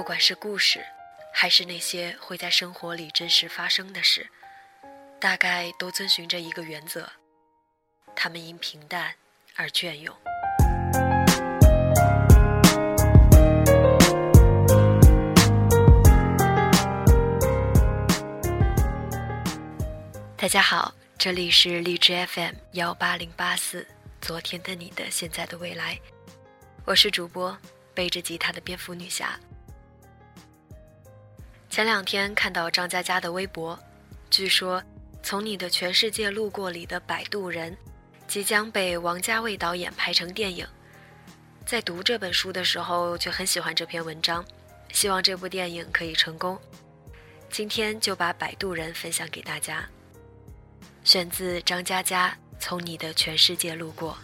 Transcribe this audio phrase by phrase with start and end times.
[0.00, 0.82] 不管是故事，
[1.30, 4.26] 还是那些会在生活里真实发生的事，
[5.20, 7.06] 大概都遵循着一个原则：
[8.16, 9.12] 他们因平淡
[9.56, 10.16] 而隽永。
[20.34, 23.86] 大家好，这里是荔枝 FM 幺八零八四，
[24.22, 26.00] 昨天的你的现在的未来，
[26.86, 27.54] 我是主播
[27.92, 29.38] 背着吉他的蝙蝠女侠。
[31.70, 33.78] 前两天看到张嘉佳的微博，
[34.28, 34.82] 据说
[35.22, 37.76] 《从你的全世界路过》里的摆渡人，
[38.26, 40.66] 即将被王家卫导演拍成电影。
[41.64, 44.44] 在读这本书的时候，就很喜欢这篇文章，
[44.92, 46.58] 希望这部电影可以成功。
[47.48, 49.88] 今天就把摆渡人分享给大家。
[51.04, 54.18] 选自张嘉佳《从你的全世界路过》。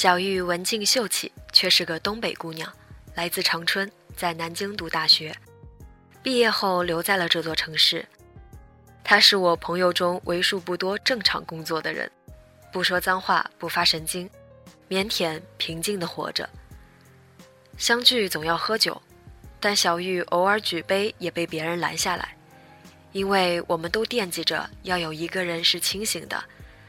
[0.00, 2.72] 小玉文静秀气，却是个东北姑娘，
[3.14, 3.92] 来自长春。
[4.16, 5.36] 在南京读大学，
[6.22, 8.08] 毕业后留在了这座城市。
[9.04, 12.10] 她是我朋友中为数不多正常工作的人，
[12.72, 14.26] 不说脏话，不发神经，
[14.88, 16.48] 腼腆平静地活着。
[17.76, 18.98] 相聚总要喝酒，
[19.60, 22.34] 但小玉偶尔举杯也被别人拦下来，
[23.12, 26.42] 因为我们都惦记着要有一个人是清醒的，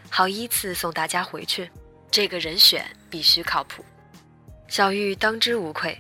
[0.10, 1.70] 好依次送大家回去。
[2.12, 3.84] 这个人选必须靠谱。
[4.68, 5.98] 小玉当之无愧。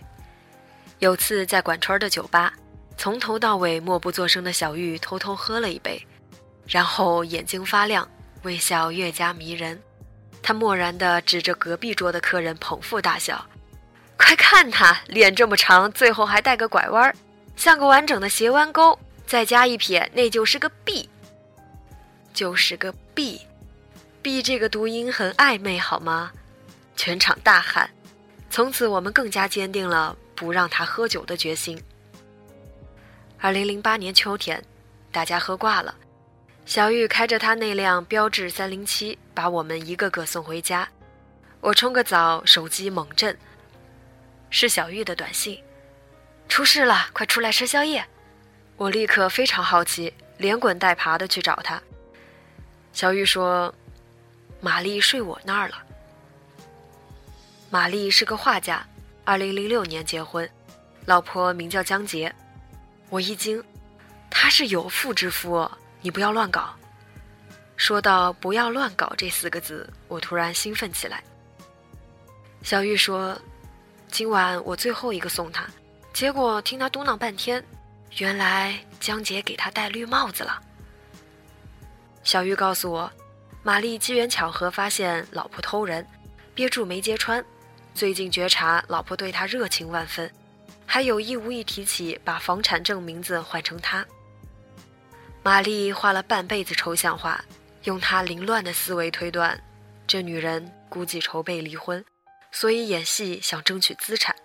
[0.99, 2.53] 有次在管川的酒吧，
[2.95, 5.99] 从头到尾默不作声的小玉偷偷喝了一杯，
[6.67, 8.07] 然后眼睛发亮，
[8.43, 9.81] 微笑越加迷人。
[10.43, 13.43] 他漠然地指着隔壁桌的客人捧腹大笑
[14.17, 17.15] ：“快看他脸这么长，最后还带个拐弯，
[17.55, 21.09] 像个完整的斜弯钩，再加一撇，那就是个 B。
[22.33, 23.41] 就是个 B
[24.21, 26.31] B 这个读音很暧昧，好吗？”
[26.95, 27.89] 全场大喊。
[28.49, 30.17] 从此，我们更加坚定了。
[30.33, 31.79] 不让他喝酒的决心。
[33.37, 34.59] 二零零八年秋天，
[35.11, 35.93] 大家喝挂了，
[36.65, 40.89] 小玉开着他那辆标致三零七，把我们一个个送回家。
[41.59, 43.37] 我冲个澡，手机猛震，
[44.49, 45.61] 是小玉的短信
[46.49, 48.03] ：“出事了，快出来吃宵夜！”
[48.77, 51.79] 我立刻非常好奇，连滚带爬的去找他。
[52.93, 53.71] 小玉说
[54.61, 55.83] ：“玛丽睡我那儿了。”
[57.69, 58.85] 玛丽是个画家。
[59.23, 60.49] 二零零六年结婚，
[61.05, 62.33] 老婆名叫江杰。
[63.09, 63.63] 我一惊，
[64.31, 65.69] 他是有妇之夫，
[66.01, 66.73] 你不要乱搞。
[67.77, 71.23] 说到“不要乱搞”这四个字，我突然兴奋起来。
[72.63, 73.39] 小玉说
[74.09, 75.67] ：“今晚我最后一个送他。”
[76.13, 77.63] 结果听他嘟囔半天，
[78.17, 80.61] 原来江杰给他戴绿帽子了。
[82.23, 83.11] 小玉告诉我，
[83.63, 86.05] 玛丽机缘巧合发现老婆偷人，
[86.55, 87.43] 憋住没揭穿。
[87.93, 90.31] 最近觉察老婆对他热情万分，
[90.85, 94.03] 还有意无意提起把房产证名字换成他。
[95.43, 97.43] 玛丽画了半辈子抽象画，
[97.83, 99.59] 用她凌乱的思维推断，
[100.07, 102.03] 这女人估计筹备离婚，
[102.51, 104.35] 所以演戏想争取资产。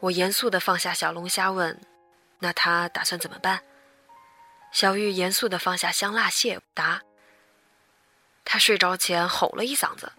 [0.00, 1.80] 我严肃地放下小龙虾问
[2.40, 3.60] ：“那她打算怎么办？”
[4.72, 7.00] 小玉严肃地放下香辣蟹答
[8.44, 10.12] ：“他睡着前吼了一嗓子。”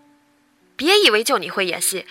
[0.77, 2.05] 别以为就你会演戏，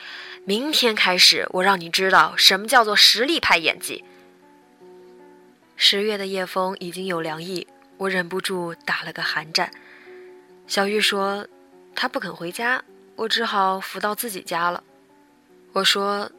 [0.47, 4.03] 明天开始我让你知道什么叫做实力派演技。
[5.77, 7.67] 十月的夜风已经有凉意，
[7.99, 9.71] 我忍不住打了个寒战。
[10.67, 11.47] 小玉说，
[11.95, 12.83] 她不肯回家，
[13.17, 14.83] 我只好扶到自己家了。
[15.75, 16.31] 我说，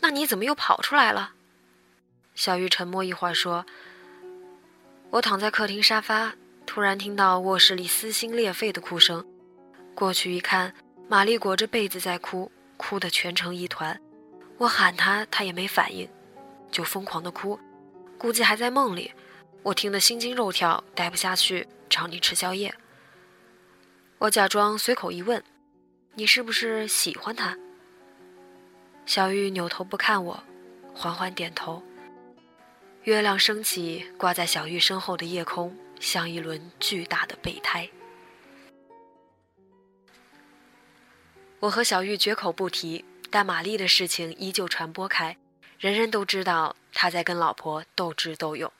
[0.00, 1.32] 那你怎么又跑出来了？
[2.34, 3.64] 小玉沉默一会儿说，
[5.08, 6.34] 我躺在客厅沙发，
[6.66, 9.24] 突然听到卧室里撕心裂肺的哭声，
[9.94, 10.74] 过去一看。
[11.08, 13.98] 玛丽裹着被子在哭，哭得蜷成一团。
[14.58, 16.08] 我喊她，她也没反应，
[16.68, 17.56] 就疯狂的哭，
[18.18, 19.12] 估计还在梦里。
[19.62, 22.74] 我听得心惊肉跳，待不下去，找你吃宵夜。
[24.18, 25.40] 我假装随口一问
[26.14, 27.56] ：“你是不是喜欢他？”
[29.06, 30.42] 小玉扭头不看我，
[30.92, 31.80] 缓缓点头。
[33.04, 37.88] 月亮升起，挂在小玉身后的夜空，像一轮巨大的备胎。
[41.60, 45.36] 我和小玉绝口不提，但玛丽的事情依旧传播开，
[45.78, 48.70] 人人都知道他在跟老婆斗智斗勇。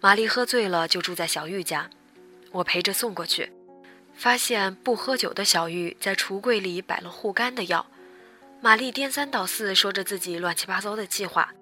[0.00, 1.90] 玛丽喝醉了，就住在小玉家，
[2.52, 3.50] 我陪着送过去。
[4.14, 7.86] 发现不喝酒的小玉在橱柜里摆了护肝的药。
[8.60, 11.54] 玛丽颠三倒四说着自己乱七八糟的计划，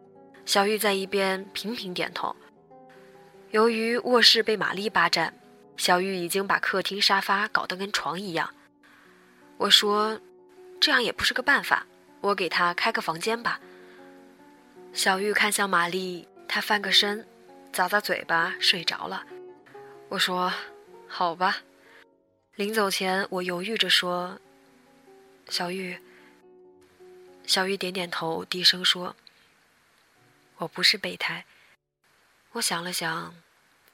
[0.46, 2.34] 小玉在一边频频点头。
[3.52, 5.32] 由于卧室被玛丽霸占，
[5.76, 8.52] 小玉已经把客厅沙发搞得跟床一样。
[9.56, 10.20] 我说
[10.80, 11.86] ：“这样也不是个办法，
[12.20, 13.60] 我给她开个房间吧。”
[14.92, 17.26] 小玉看向玛丽，她翻个身，
[17.72, 19.24] 咂咂嘴巴，睡着了。
[20.08, 20.52] 我说
[21.06, 21.58] ：“好吧。”
[22.56, 24.40] 临走前，我犹豫着说
[25.48, 25.96] ：“小玉。”
[27.46, 29.14] 小玉点点头，低声说
[30.58, 31.44] ：“我不是备胎。”
[32.56, 33.34] 我想了想，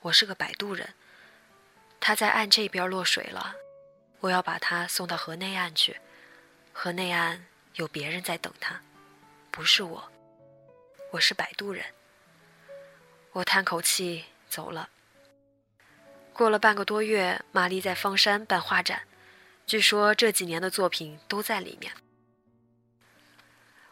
[0.03, 0.95] 我是个摆渡人。
[1.99, 3.57] 他在岸这边落水了，
[4.21, 6.01] 我要把他送到河内岸去。
[6.73, 7.45] 河内岸
[7.75, 8.81] 有别人在等他，
[9.51, 10.13] 不是我。
[11.11, 11.85] 我是摆渡人。
[13.33, 14.89] 我叹口气走了。
[16.33, 19.03] 过了半个多月，玛丽在方山办画展，
[19.67, 21.93] 据说这几年的作品都在里面。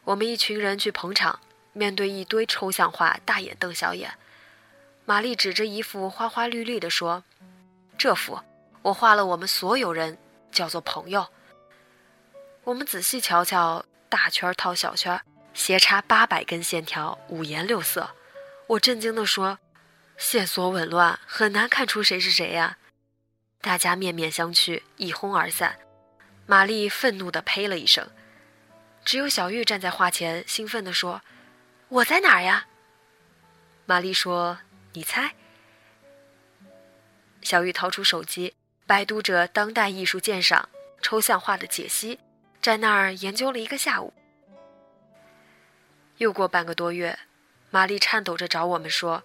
[0.05, 1.41] 我们一群人去捧场，
[1.73, 4.17] 面对一堆抽象画，大眼瞪小眼。
[5.11, 7.25] 玛丽指着一幅花花绿绿的说
[7.99, 8.39] ：“这幅
[8.81, 10.17] 我画了，我们所有人
[10.53, 11.27] 叫做朋友。”
[12.63, 15.21] 我们仔细瞧瞧，大圈套小圈，
[15.53, 18.09] 斜插八百根线条，五颜六色。
[18.69, 19.59] 我震惊地说
[20.17, 22.79] ：“线索紊乱，很难看出谁是谁呀！”
[23.61, 25.77] 大家面面相觑，一哄而散。
[26.47, 28.09] 玛丽愤怒地呸了一声，
[29.05, 31.21] 只有小玉站在画前，兴奋地说
[31.91, 32.69] ：“我在哪儿呀？”
[33.87, 34.57] 玛丽说。
[34.93, 35.33] 你猜？
[37.43, 38.55] 小玉掏出手机，
[38.87, 40.69] 百度着当代艺术鉴赏、
[41.01, 42.19] 抽象画的解析，
[42.61, 44.13] 在那儿研究了一个下午。
[46.19, 47.19] 又过半个多月，
[47.71, 49.23] 玛丽颤抖着找我们说：“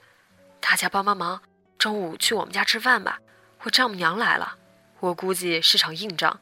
[0.62, 1.42] 大家帮帮忙，
[1.78, 3.20] 中午去我们家吃饭吧，
[3.64, 4.58] 我丈母娘来了。
[5.00, 6.40] 我估计是场硬仗。”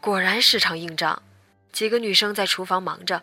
[0.00, 1.22] 果然是场硬仗，
[1.72, 3.22] 几个女生在厨房忙着，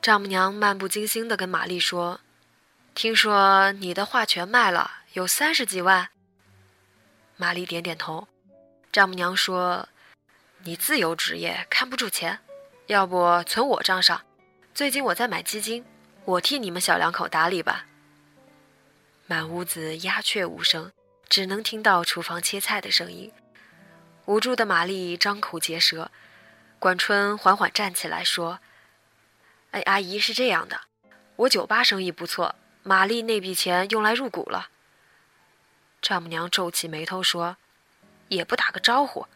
[0.00, 2.20] 丈母娘漫不经心地跟玛丽说。
[2.96, 6.08] 听说你的画全卖了，有三十几万。
[7.36, 8.26] 玛丽点点头。
[8.90, 9.86] 丈母娘说
[10.64, 12.38] ：“你自由职业，看不住钱，
[12.86, 14.22] 要不存我账上？
[14.72, 15.84] 最近我在买基金，
[16.24, 17.84] 我替你们小两口打理吧。”
[19.28, 20.90] 满屋子鸦雀无声，
[21.28, 23.30] 只能听到厨房切菜的声音。
[24.24, 26.10] 无助的玛丽张口结舌。
[26.78, 28.58] 管春缓缓站起来说
[29.72, 30.80] ：“哎，阿姨是这样的，
[31.36, 32.54] 我酒吧生意不错。”
[32.88, 34.68] 玛丽那笔钱用来入股了。
[36.00, 37.56] 丈母娘皱起眉头说
[38.30, 39.26] ：“也不打个招呼，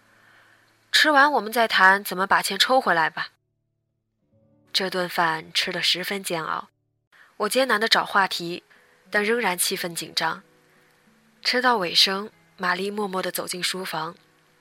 [0.93, 3.31] 吃完我们再谈怎么把钱抽回来吧。”
[4.73, 6.69] 这顿饭吃得十分煎熬，
[7.39, 8.63] 我艰难地找话题，
[9.11, 10.45] 但仍然气氛紧张。
[11.43, 14.15] 吃到尾声，玛丽默默地走进书房，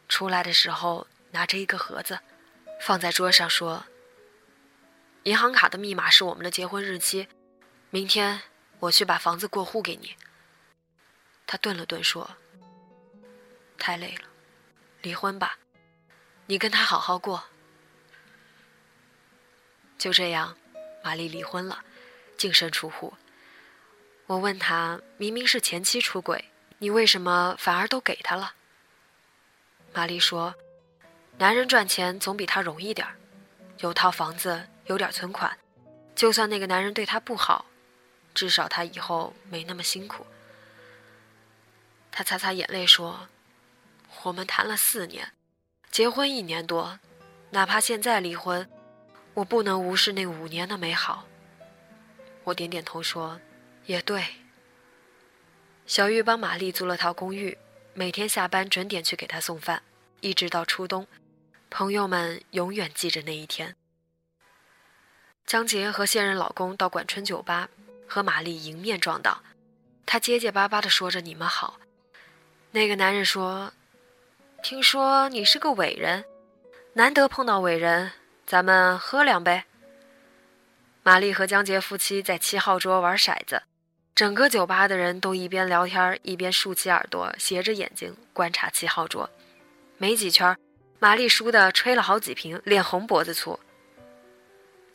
[0.07, 2.21] 出来的时候拿着一个盒子，
[2.81, 3.85] 放在桌上说
[5.25, 7.27] ：“银行卡的密码是我们的结婚日期，
[7.91, 8.41] 明天。”
[8.79, 10.15] 我去把房子过户给你。
[11.45, 12.29] 他顿了顿说
[13.77, 14.27] ：“太累了，
[15.01, 15.57] 离婚吧，
[16.45, 17.43] 你跟他好好过。”
[19.97, 20.55] 就这样，
[21.03, 21.83] 玛丽离婚了，
[22.37, 23.13] 净身出户。
[24.27, 26.45] 我问他：“明明是前妻出轨，
[26.77, 28.53] 你为什么反而都给他了？”
[29.91, 30.53] 玛丽说
[31.39, 33.17] ：“男人赚钱总比他容易点儿，
[33.79, 35.57] 有套房子，有点存款，
[36.15, 37.65] 就算那个男人对他不好。”
[38.39, 40.25] 至少他以后没那么辛苦。
[42.09, 43.27] 他擦擦眼泪说
[44.23, 45.33] ：“我们谈了四年，
[45.91, 47.01] 结婚一年多，
[47.49, 48.65] 哪怕现在离婚，
[49.33, 51.27] 我不能无视那五年的美好。”
[52.45, 53.41] 我点点头说
[53.87, 54.23] ：“也对。”
[55.85, 57.57] 小玉帮玛丽租了套公寓，
[57.93, 59.83] 每天下班准点去给她送饭，
[60.21, 61.05] 一直到初冬。
[61.69, 63.75] 朋友们永远记着那一天。
[65.45, 67.69] 江杰和现任老公到管春酒吧。
[68.09, 69.43] 和玛丽迎面撞到，
[70.05, 71.79] 他结结巴巴地说着：“你们好。”
[72.71, 73.71] 那个男人说
[74.63, 76.25] ：“听说你是个伟人，
[76.93, 78.11] 难得碰到伟人，
[78.45, 79.63] 咱们喝两杯。”
[81.03, 83.63] 玛丽和江杰夫妻在七号桌玩骰子，
[84.13, 89.29] 整个酒吧的人都一边聊天一边竖起耳朵，斜着眼睛观察七号桌。
[89.97, 90.57] 没几圈，
[90.99, 93.59] 玛丽输的吹了好几瓶，脸红脖子粗。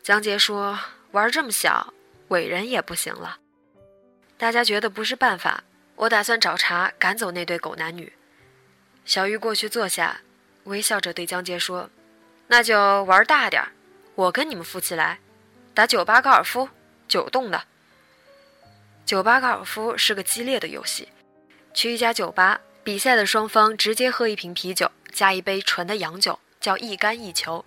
[0.03, 0.77] 江杰说
[1.11, 1.93] ：“玩这么小。”
[2.29, 3.37] 伟人也不行了，
[4.37, 5.63] 大家觉得不是办法。
[5.95, 8.11] 我打算找茬赶走那对狗男女。
[9.05, 10.21] 小玉过去坐下，
[10.65, 11.89] 微笑着对江杰说
[12.47, 13.71] ：“那就玩大点儿，
[14.15, 15.19] 我跟你们夫妻来
[15.73, 16.67] 打酒吧高尔夫，
[17.07, 17.63] 九洞的。
[19.05, 21.07] 酒吧高尔夫是个激烈的游戏。
[21.73, 27.63] 去一家酒吧，比赛的双方直接喝一瓶啤酒加一杯纯的洋酒，叫一杆一球。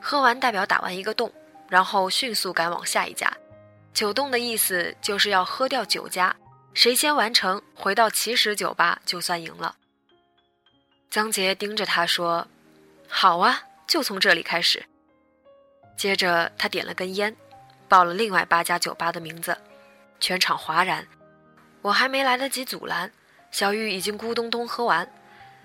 [0.00, 1.32] 喝完代表打完一个洞，
[1.68, 3.32] 然后迅速赶往下一家。
[3.98, 6.36] 九洞的意思就是要喝掉九家，
[6.72, 9.74] 谁先完成回到起始酒吧就算赢了。
[11.10, 12.46] 江杰盯着他说
[13.10, 14.86] ：“好啊，就从这里开始。”
[15.98, 17.34] 接着他点了根烟，
[17.88, 19.58] 报了另外八家酒吧的名字，
[20.20, 21.04] 全场哗然。
[21.82, 23.10] 我还没来得及阻拦，
[23.50, 25.12] 小玉已经咕咚咚喝完。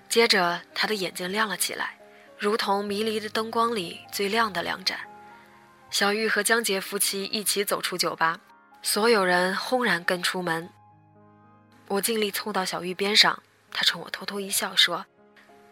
[0.09, 1.99] 接着他的眼睛亮了起来，
[2.39, 4.99] 如同迷离的灯光里最亮的两盏。
[5.93, 8.39] 小玉和江杰夫妻一起走出酒吧，
[8.81, 10.67] 所有人轰然跟出门。
[11.87, 15.05] 我尽力凑到小玉边上，她冲我偷偷一笑，说：“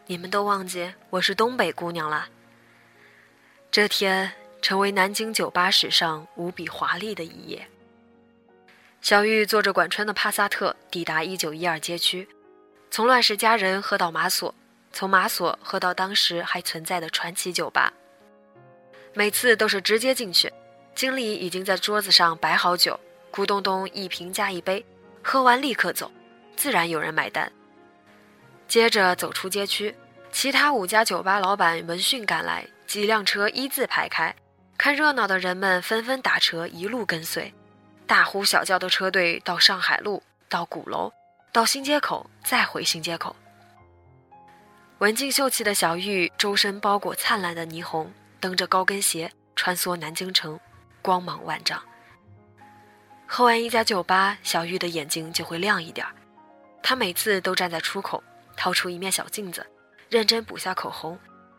[0.06, 2.30] 你们都忘记我是东北姑娘了。”
[3.72, 7.68] 这天成为南京酒吧史上无比华丽的一页。
[9.02, 12.30] 小玉坐着管川的帕萨特抵达一九一二街区，
[12.92, 14.54] 从乱世佳人喝到马索，
[14.94, 17.92] 从马索喝到当时还存在的传奇酒吧。
[19.14, 20.52] 每次都是直接进去，
[20.96, 23.00] 经理已经在桌子上摆好酒，
[23.32, 24.86] 咕咚咚一瓶加一杯，
[25.22, 26.10] 喝完立刻走，
[26.56, 27.52] 自然有人买单。
[28.68, 29.94] 接着走出街区，
[30.32, 34.34] 其他五家酒吧老板闻讯赶来，几辆车一字排开，
[34.78, 37.54] 看热闹的人们纷纷打车一路跟随，
[38.08, 41.12] 大呼小叫的车队到上海路，到鼓楼，
[41.52, 43.36] 到新街口，再回新街口。
[45.00, 48.10] 文静秀气的小玉，周身包裹灿烂的霓虹。
[48.42, 50.60] 蹬着高跟鞋穿梭南京城，
[51.02, 51.82] 光芒万丈。
[53.28, 56.12] 喝完一家酒吧，小玉的眼睛就会亮一点儿。
[56.82, 58.22] 她每次都站在出口，
[58.58, 59.66] 掏出一面小镜子，
[60.10, 61.18] 认真补下口红，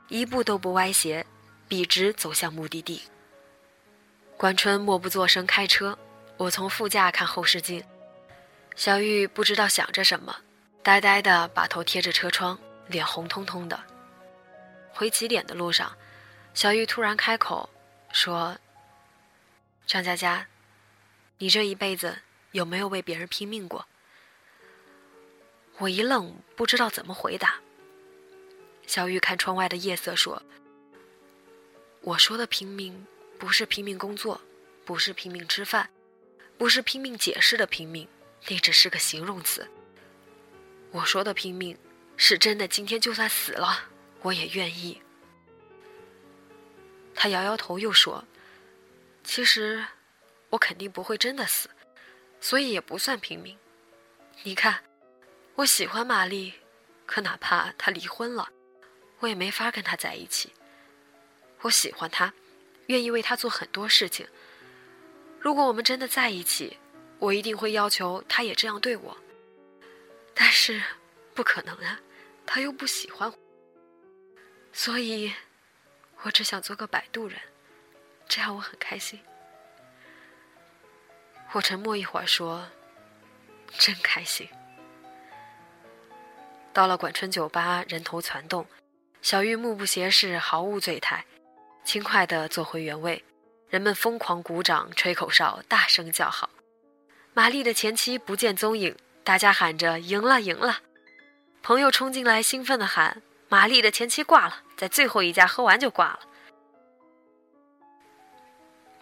[0.09, 1.25] 一步都不歪斜，
[1.69, 3.01] 笔直走向目的地。
[4.37, 5.97] 关春默不作声开车，
[6.37, 7.83] 我从副驾看后视镜。
[8.75, 10.35] 小玉不知道想着什么，
[10.83, 12.59] 呆呆的把头贴着车窗，
[12.89, 13.79] 脸红彤彤的。
[14.93, 15.97] 回起点的路上。
[16.55, 17.69] 小玉突然开口
[18.13, 18.59] 说
[19.87, 20.47] ：“张佳佳，
[21.39, 22.19] 你这一辈子
[22.51, 23.87] 有没有为别人拼命过？”
[25.79, 27.61] 我一愣，不知道怎么回答。
[28.87, 30.43] 小玉看窗外的夜色说
[32.03, 33.07] ：“我说的拼命，
[33.39, 34.41] 不是拼命工作，
[34.85, 35.89] 不是拼命吃饭，
[36.59, 38.07] 不是拼命解释的拼命，
[38.49, 39.67] 那只是个形容词。
[40.91, 41.79] 我说的拼命，
[42.17, 43.89] 是真的，今天就算死了，
[44.21, 45.01] 我也愿意。”
[47.15, 48.25] 他摇摇头，又说
[49.23, 49.85] ：“其实，
[50.51, 51.69] 我肯定不会真的死，
[52.41, 53.57] 所以也不算平民。
[54.43, 54.83] 你看，
[55.55, 56.55] 我喜欢玛丽，
[57.07, 58.49] 可哪怕她离婚了，
[59.21, 60.53] 我也没法跟她在一起。
[61.61, 62.33] 我喜欢她，
[62.87, 64.27] 愿意为她做很多事情。
[65.39, 66.79] 如果我们真的在一起，
[67.19, 69.17] 我一定会要求她也这样对我。
[70.35, 70.83] 但是，
[71.35, 72.01] 不可能啊，
[72.47, 73.33] 她又不喜欢，
[74.73, 75.33] 所以。”
[76.23, 77.39] 我只想做个摆渡人，
[78.29, 79.21] 这样我很开心。
[81.53, 82.67] 我沉默一会儿，说
[83.79, 84.49] ：“真开心。”
[86.73, 88.67] 到了管春酒吧，人头攒动，
[89.21, 91.25] 小玉目不斜视，毫无醉态，
[91.85, 93.23] 轻快地坐回原位。
[93.69, 96.51] 人们疯狂鼓掌、吹口哨、大声叫好。
[97.35, 100.81] 玛丽的前妻不见踪影，大家喊着“赢了，赢了”。
[101.63, 103.23] 朋友冲进来，兴奋地喊。
[103.53, 106.21] 玛丽的前妻挂了，在最后一家喝完就挂了。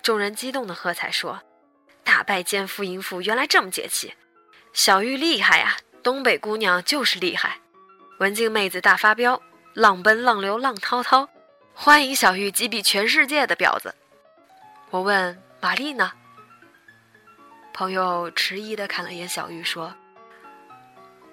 [0.02, 1.40] 众人激动的喝彩说
[2.02, 4.12] ：“打败奸夫淫妇，原来这么解气！
[4.72, 7.60] 小玉厉害呀，东北姑娘就是厉害。
[8.18, 9.40] 文静妹子大发飙，
[9.72, 11.28] 浪奔浪流浪滔滔，
[11.72, 13.94] 欢迎小玉击毙全世界的婊子。”
[14.90, 16.10] 我问玛丽呢？
[17.72, 19.94] 朋友迟疑的看了眼小玉，说：“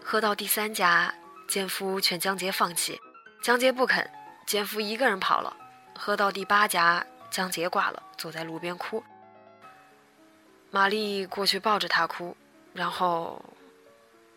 [0.06, 1.12] 喝到第三家，
[1.48, 3.02] 奸夫劝江杰放弃。”
[3.42, 4.10] 江杰不肯，
[4.46, 5.56] 奸夫一个人跑了。
[5.96, 9.04] 喝到第八家，江杰挂了，坐在路边哭。
[10.70, 12.36] 玛丽过去抱着他哭，
[12.74, 13.44] 然后，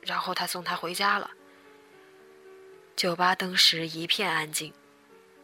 [0.01, 1.31] 然后他送他回家了。
[2.97, 4.73] 酒吧当时一片安静，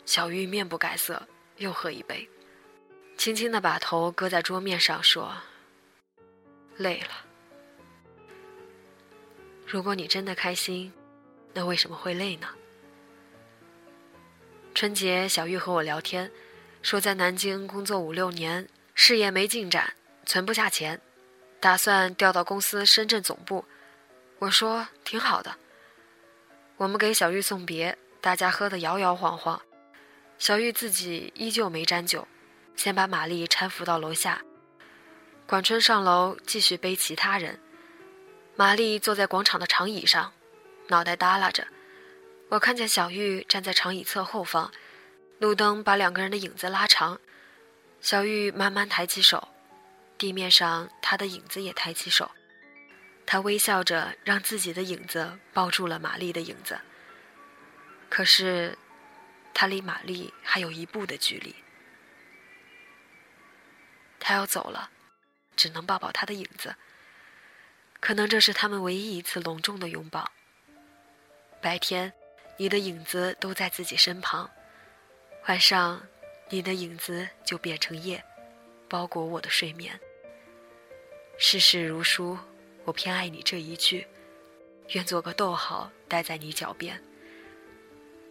[0.04, 2.28] 小玉面不改色，又喝一杯，
[3.16, 5.34] 轻轻的把头搁在桌面上说
[6.76, 7.10] ：“累了。
[9.66, 10.92] 如果你真的开心，
[11.52, 12.46] 那为什么会累呢？”
[14.76, 16.30] 春节，小玉和我聊天，
[16.82, 19.94] 说在南京工作五六年，事业没进展，
[20.26, 21.00] 存不下钱，
[21.58, 23.64] 打算调到公司深圳总部。
[24.38, 25.56] 我说挺好的。
[26.76, 29.58] 我们给小玉送别，大家喝得摇摇晃晃，
[30.36, 32.28] 小玉自己依旧没沾酒，
[32.76, 34.42] 先把玛丽搀扶到楼下。
[35.46, 37.58] 管春上楼继续背其他人，
[38.56, 40.34] 玛丽坐在广场的长椅上，
[40.88, 41.66] 脑袋耷拉着。
[42.48, 44.70] 我看见小玉站在长椅侧后方，
[45.38, 47.20] 路灯把两个人的影子拉长。
[48.00, 49.48] 小玉慢慢抬起手，
[50.16, 52.30] 地面上她的影子也抬起手。
[53.26, 56.78] 她微笑着，让自己的影子抱住了玛丽的影子。
[58.08, 58.78] 可是，
[59.52, 61.54] 她离玛丽还有一步的距离。
[64.20, 64.90] 他要走了，
[65.56, 66.74] 只能抱抱他的影子。
[68.00, 70.30] 可能这是他们唯一一次隆重的拥抱。
[71.60, 72.12] 白天，
[72.58, 74.48] 你的影子都在自己身旁；
[75.46, 76.02] 晚上，
[76.48, 78.22] 你的影子就变成夜，
[78.88, 79.98] 包裹我的睡眠。
[81.38, 82.38] 世事如书，
[82.84, 84.06] 我偏爱你这一句，
[84.94, 86.98] 愿做个逗号，待在你脚边。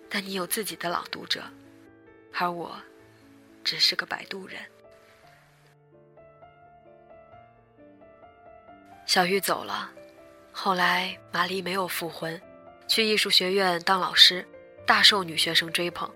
[0.09, 1.43] 但你有自己的朗读者，
[2.33, 2.75] 而我，
[3.63, 4.59] 只是个摆渡人。
[9.05, 9.91] 小玉走了，
[10.51, 12.41] 后来玛丽没有复婚，
[12.87, 14.47] 去艺术学院当老师，
[14.85, 16.09] 大受女学生追捧。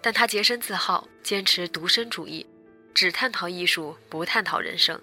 [0.00, 2.46] 但她洁身自好，坚持独身主义，
[2.92, 5.00] 只探讨艺术，不探讨人生。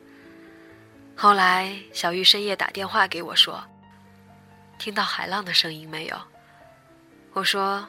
[1.16, 3.64] 后来，小玉深夜打电话给我说
[4.78, 6.18] ：“听到海浪的声音没有？”
[7.34, 7.88] 我说：“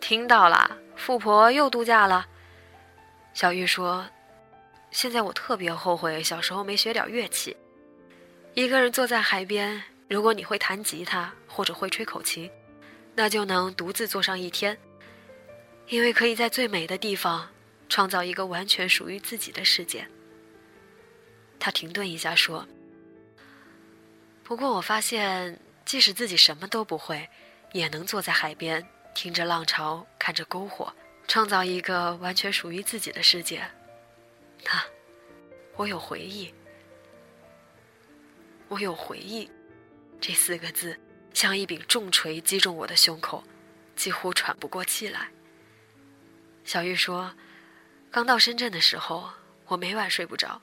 [0.00, 2.26] 听到了，富婆又度假了。”
[3.34, 4.06] 小玉说
[4.90, 7.56] ：“现在我特别后悔小时候没学点乐器。”
[8.54, 12.50] 一个人坐在海边，如果你会弹吉他或者会吹口琴，
[13.16, 14.76] 那就能独自坐上一天，
[15.88, 17.48] 因为可以在最美的地方
[17.88, 20.06] 创造一个完全属于自己的世界。
[21.58, 22.68] 他停顿一下说
[24.44, 27.26] ：“不过我发现，即使自己什么都不会，
[27.72, 30.92] 也能坐在海边，听着浪潮，看着篝火，
[31.26, 33.66] 创造一个完全属于自己的世界。
[34.62, 34.84] 那，
[35.76, 36.52] 我有回忆。”
[38.68, 39.48] 我有回忆，
[40.20, 40.98] 这四个字
[41.36, 43.44] 像一柄重锤击中我的胸口，
[43.94, 45.28] 几乎喘不过气来。
[46.64, 47.34] 小玉说
[48.10, 49.28] ：“刚到深圳的时候，
[49.66, 50.62] 我每晚睡不着，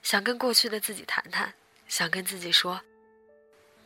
[0.00, 1.52] 想跟过去的自己谈谈，
[1.86, 2.80] 想跟自己说，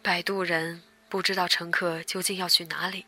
[0.03, 3.05] 摆渡人不知道乘客究竟要去哪里，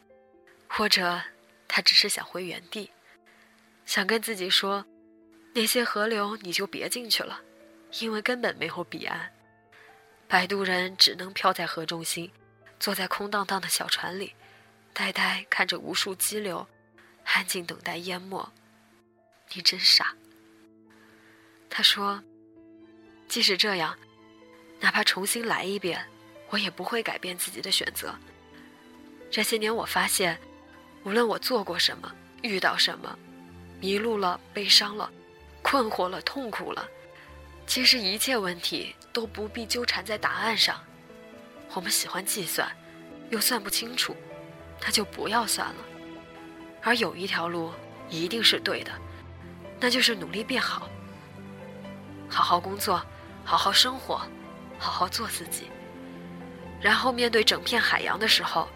[0.66, 1.22] 或者
[1.68, 2.90] 他只是想回原地，
[3.87, 4.85] 想跟自己说，
[5.54, 7.40] 那些河流你就别进去了，
[8.00, 9.32] 因为根本没有彼岸。”
[10.26, 12.28] 摆渡人只能漂在河中心，
[12.82, 14.34] 坐在空荡荡的小船里，
[14.92, 16.66] 呆呆看着无数激流，
[17.22, 18.52] 安静等待淹没。
[19.52, 20.16] 你真傻。
[21.70, 22.20] 他说
[23.28, 23.96] ：“即使这样，
[24.80, 26.04] 哪怕重新来一遍，
[26.50, 28.12] 我也不会改变自己的选择。
[29.30, 30.36] 这些年，我发现，
[31.04, 33.16] 无论我做过什么，遇到什么，
[33.78, 35.08] 迷路了，悲伤了，
[35.62, 36.88] 困惑了，痛苦了。”
[37.64, 40.84] 其实一切问题都不必纠缠在答案上。
[41.74, 42.70] 我们喜欢计算，
[43.30, 44.14] 又算不清楚，
[44.80, 45.74] 那就不要算了。
[46.82, 47.72] 而有一条路
[48.08, 48.92] 一定是对的，
[49.80, 50.88] 那就是努力变好，
[52.28, 53.02] 好好工作，
[53.44, 54.20] 好好生活，
[54.78, 55.70] 好好做自己。
[56.80, 58.68] 然后面对整片海洋的时候，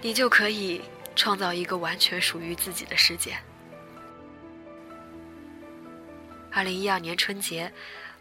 [0.00, 0.82] 你就可以
[1.14, 3.36] 创造一个完全属于自己的世界。
[6.50, 7.72] 二零一二年春节。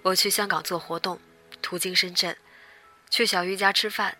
[0.02, 1.20] 我去香港做活动，
[1.63, 2.38] 途经深圳，
[3.10, 4.18] 去小玉家吃饭。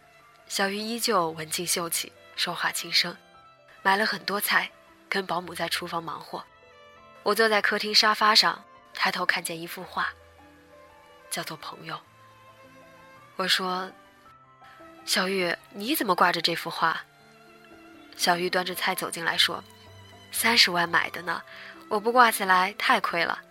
[0.48, 3.16] 小玉依旧文静秀气，说话轻声，
[3.82, 4.72] 买了很多菜，
[5.10, 6.44] 跟保姆在厨房忙活。
[7.24, 10.10] 我坐在客厅沙发上，抬头看见一幅画，
[11.32, 11.96] 叫做《朋友》。
[13.36, 13.92] 我说
[15.04, 17.02] ：“小玉，你怎么挂着这幅画？”
[18.16, 19.64] 小玉端着菜走进来说
[20.32, 21.42] ：“三十万买的呢，
[21.90, 23.42] 我不挂起来太亏了。”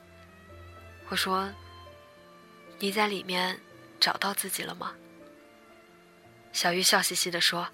[1.11, 1.53] 我说。
[2.81, 3.59] 你在里面
[4.01, 4.93] 找到自己了吗？
[6.55, 7.69] 小玉笑嘻嘻地说：“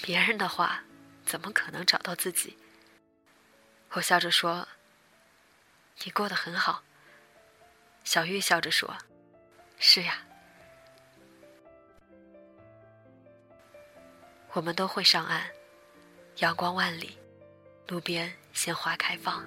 [0.00, 0.84] 别人的话，
[1.24, 2.56] 怎么可能找到自己？”
[3.90, 4.68] 我笑着说
[6.04, 6.84] ：“你过得很好。”
[8.04, 8.96] 小玉笑着说
[9.80, 10.24] ：“是呀，
[14.52, 15.50] 我们都会上岸，
[16.36, 17.18] 阳光万里，
[17.88, 19.44] 路边鲜花开放。”